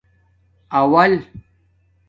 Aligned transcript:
اول 0.79 1.11